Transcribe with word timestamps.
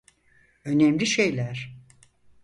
Önemli 0.65 1.05
şeyler. 1.07 1.75